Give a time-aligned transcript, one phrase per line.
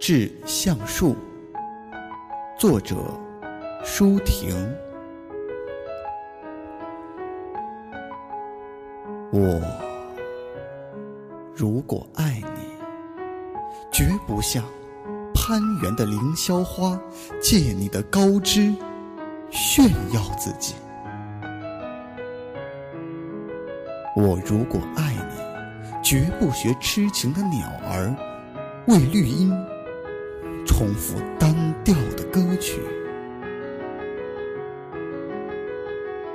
[0.00, 1.14] 致橡树，
[2.58, 2.96] 作者
[3.84, 4.56] 舒婷。
[9.30, 9.60] 我
[11.54, 12.78] 如果爱你，
[13.92, 14.64] 绝不像
[15.34, 16.98] 攀援的凌霄花，
[17.38, 18.74] 借你的高枝
[19.50, 20.76] 炫耀自己。
[24.16, 28.16] 我如果爱你，绝不学痴情的鸟儿，
[28.86, 29.52] 为绿荫
[30.80, 32.80] 重复单调的歌曲，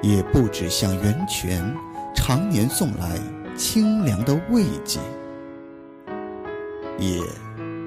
[0.03, 1.75] 也不止向源泉
[2.13, 3.19] 常年送来
[3.57, 4.99] 清凉的慰藉，
[6.99, 7.19] 也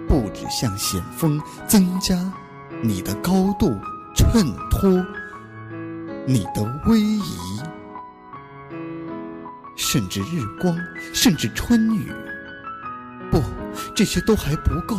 [0.08, 2.16] 不止向险峰增加
[2.82, 3.78] 你的高度，
[4.16, 4.90] 衬托
[6.26, 7.22] 你的威仪。
[9.76, 10.76] 甚至日光，
[11.14, 12.12] 甚至春雨，
[13.30, 13.40] 不，
[13.94, 14.98] 这些都还不够。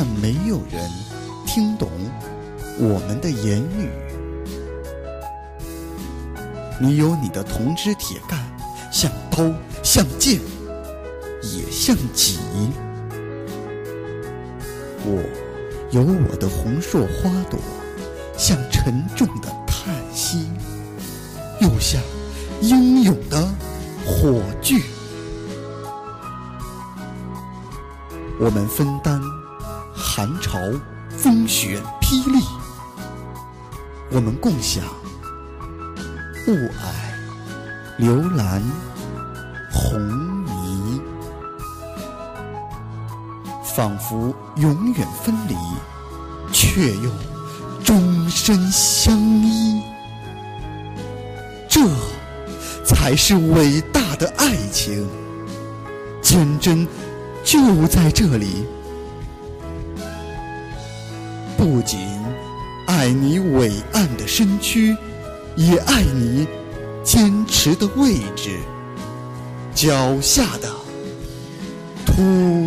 [0.00, 0.88] 但没有人
[1.44, 1.90] 听懂
[2.78, 3.90] 我们的言语。
[6.80, 8.38] 你有你的铜枝铁干，
[8.92, 10.38] 像刀，像剑，
[11.42, 12.38] 也像戟；
[15.04, 15.20] 我
[15.90, 17.58] 有我的红硕花朵，
[18.36, 20.48] 像沉重的叹息，
[21.60, 22.00] 又像……
[22.60, 23.52] 英勇的
[24.06, 24.80] 火炬，
[28.38, 29.20] 我们分担
[30.18, 30.58] 寒潮、
[31.16, 32.40] 风雪、霹雳；
[34.10, 34.82] 我们共享
[36.48, 36.72] 雾霭、
[37.98, 38.60] 流岚、
[39.70, 40.00] 红
[40.44, 41.00] 霓，
[43.62, 45.54] 仿佛永远分离，
[46.52, 47.12] 却又
[47.84, 49.80] 终身相依。
[51.68, 51.80] 这。
[52.84, 55.06] 才是伟大的爱情，
[56.20, 56.88] 坚贞
[57.44, 58.66] 就在这里。
[61.70, 62.00] 不仅
[62.86, 64.96] 爱你伟岸的身躯，
[65.54, 66.48] 也爱你
[67.04, 68.58] 坚持的位置，
[69.74, 70.70] 脚下的
[72.06, 72.57] 土。